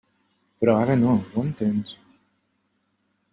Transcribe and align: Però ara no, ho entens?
Però 0.63 0.73
ara 0.85 0.95
no, 1.01 1.11
ho 1.35 1.43
entens? 1.49 1.93